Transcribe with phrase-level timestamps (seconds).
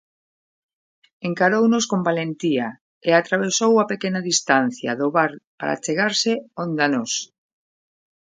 [1.29, 2.67] Encarounos con valentía,
[3.07, 7.11] e atravesou a pequena distancia do bar para achegarse onda nós.